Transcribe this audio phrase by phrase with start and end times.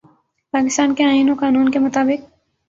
[0.53, 2.19] پاکستان کے آئین و قانون کے مطابق